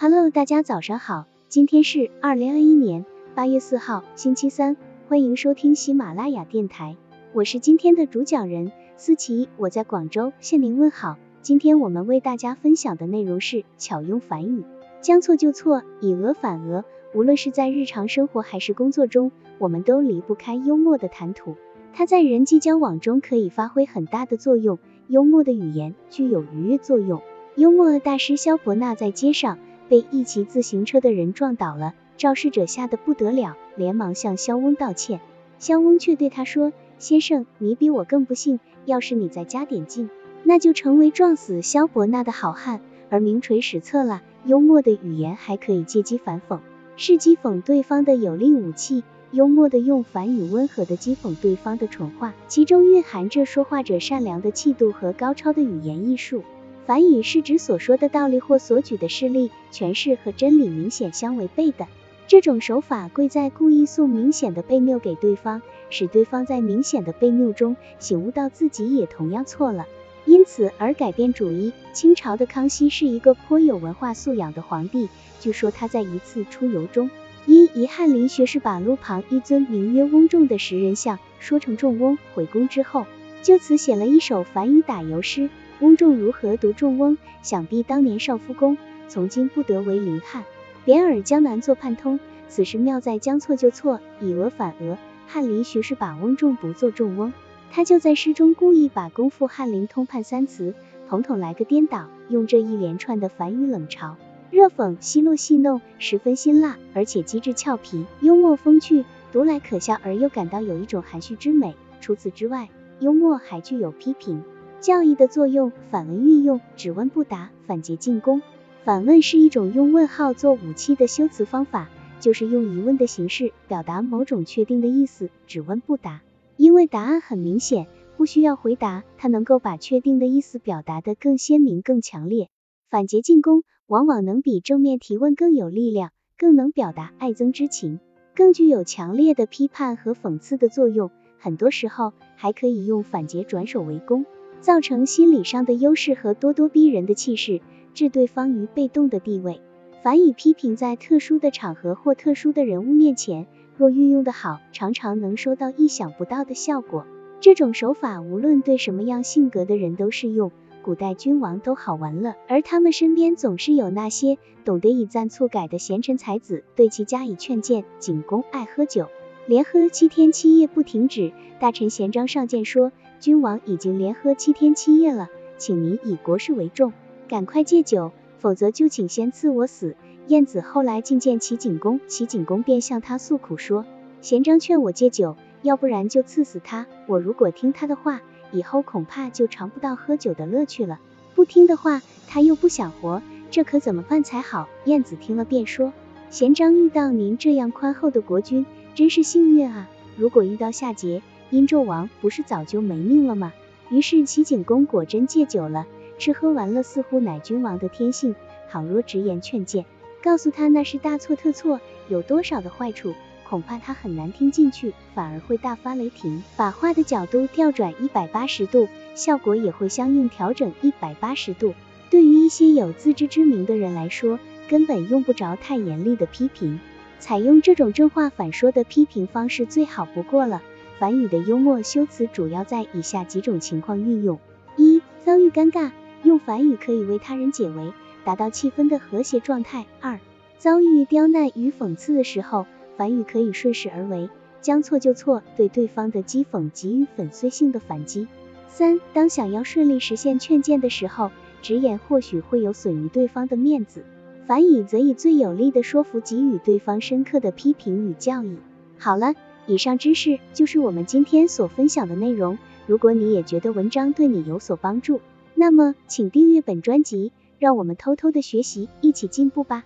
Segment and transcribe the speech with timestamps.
[0.00, 4.76] Hello，大家早上好，今天是二零二一年八月四号，星期三，
[5.08, 6.96] 欢迎收听喜马拉雅电台，
[7.32, 11.16] 我是今天的主讲人思琪，我在广州向您问好。
[11.42, 14.64] 今天我们为大家分享的内容是巧用反语，
[15.00, 16.84] 将错就错，以讹反讹。
[17.12, 21.56] 无论是在日常生活还是工作中，我们都离不开幽默的谈吐。
[21.92, 24.78] 它在人际交往中可以发挥很大的作用。
[25.08, 27.20] 幽默的语言具有愉悦作用。
[27.56, 35.20] 幽默大师萧伯纳在街上被一骑自行车的人撞倒了，肇事者吓得不得了，连忙向肖翁道歉。
[35.58, 40.08] 肖翁却对他说：“先生，你比我更不幸，要是你再加点劲，
[40.44, 46.60] 那就成为撞死萧伯纳的好汉，而名垂史册了。”幽默的语言还可以借机反讽。
[46.96, 56.44] 是讥讽对方的有力武器，幽默的用反语温和的讥讽对方的蠢话，其中蕴含着说话者善良的气度和高超的语言艺术。
[56.88, 61.86] 反语是指所说的道理或所举的事例、诠释和真理明显相违背的。
[62.26, 69.84] 这种手法贵在故意送明显的被谬给对方，使对方在明显的被谬中醒悟到自己也同样错了。
[70.24, 71.74] 因此而改变主意。
[71.92, 75.10] 清朝的康熙是一个颇有文化素养的皇帝。
[75.40, 77.10] 据说他在一次出游中，
[77.44, 83.04] 因一翰林学士把路旁一尊名曰翁仲的石人像说成仲翁，回宫之后，
[83.42, 85.50] 就此写了一首反语打油诗。
[85.80, 87.16] 翁仲如何读仲翁？
[87.40, 88.76] 想必当年少夫公，
[89.06, 90.42] 从今不得为林汉。
[90.84, 94.98] 贬尔江南作判通，此时妙在将错就错，以讹反讹。
[95.28, 97.32] 翰林学士把翁仲不做仲翁。
[97.70, 100.74] 他就在诗中故意把功夫翰林通判三词
[101.08, 104.14] 统统来个颠倒，用这一连串的反语冷嘲
[104.50, 111.76] 热讽、奚落戏弄，十分辛辣，而且机智俏皮、幽默风趣，读来可笑而又感到有一种含蓄之美。
[112.00, 114.42] 除此之外，幽默还具有批评、
[114.80, 115.72] 教义的作用。
[115.90, 118.42] 反问运用，只问不答，反诘进攻。
[118.84, 126.22] 反问是一种用问号做武器的修辞方法，就是用疑问的形式表达某种确定的意思，只问不答。
[126.56, 127.86] 因为答案很明显，
[128.16, 132.48] 不需要回答，它能够把确定的意思表达得更鲜明、更强烈。
[132.88, 138.00] 反诘进攻往往能比正面提问更有力量，更能表达爱憎之情，
[138.34, 141.10] 更具有强烈的批判和讽刺的作用。
[141.38, 144.24] 很多时候还可以用反诘转守为攻，
[144.60, 147.60] 造成心理上的优势和咄咄逼人的气势，
[147.94, 149.60] 置对方于被动的地位。
[150.02, 153.46] 反以批评在特殊的场合或特殊的人物面前。
[153.76, 157.06] 若运用的好，常常能收到意想不到的效果。
[157.40, 160.50] 这种手法无论对什么样性格的人都适用，
[160.82, 167.84] 古代君王都好玩了，而他们身边总是有那些懂得以赞促改的贤臣才子，对其加以劝谏。
[168.00, 169.06] 景公爱喝酒，
[169.48, 171.32] 连喝七天七夜不停止。
[171.58, 176.92] 大臣贤章上谏说，君王已经连喝七天七夜了，请您以国事为重，
[177.28, 179.96] 赶快戒酒，否则就请先赐我死。
[180.26, 183.86] 晏子后来觐见齐景公，齐景公便向他诉苦说
[184.20, 186.86] ：“贤章劝我戒酒，要不然就赐死他。
[187.06, 188.20] 我如果听他的话，
[188.52, 190.98] 以后恐怕就尝不到喝酒的乐趣了；
[191.34, 195.94] 不听的话，他又不想活，这可怎么办才好？”晏子听了便说
[196.28, 198.66] ：“贤章遇到您这样宽厚的国君，
[198.98, 199.88] 真是幸运啊！
[200.16, 203.52] 如果遇到夏桀、殷纣王，不是早就没命了吗？”
[203.90, 205.86] 于是齐景公果真戒酒了，
[206.18, 208.34] 吃喝玩乐似乎乃君王的天性。
[208.68, 209.84] 倘若直言劝谏，
[210.20, 213.14] 告诉他那是大错特错，有多少的坏处，
[213.48, 221.72] 恐怕他很难听进去，反而会大发雷霆，把话的角度调转一百八十度，效果也会相应调整一百八十度。
[222.10, 226.80] 对于一些有自知之明的人来说，根本用不着太严厉的批评，
[227.18, 230.62] 采用这种正话反说的批评方式最好不过了。
[230.98, 234.40] 反语的幽默修辞主要在以下几种情况运用：
[234.76, 235.92] 一、遭遇尴尬，
[236.22, 237.92] 用反语可以为他人解围。
[238.24, 239.86] 达到气氛的和谐状态。
[240.00, 240.18] 二、
[240.58, 244.28] 遭遇刁难与讽刺的时候，反语可以顺势而为，
[244.60, 248.26] 将错就错，对对方的讥讽给予粉碎性的反击。
[248.66, 251.30] 三、当想要顺利实现劝谏的时候，
[251.62, 254.04] 直言或许会有损于对方的面子，
[254.48, 258.56] 反以则以最有力的说服给予对方深刻的批评与教育。
[258.96, 259.34] 好了，
[259.66, 262.56] 以上知识就是我们今天所分享的内容。
[262.86, 265.20] 如果你也觉得文章对你有所帮助，
[265.54, 267.30] 那么请订阅本专辑。
[267.58, 269.84] 让我们偷偷的学习，一起进步吧。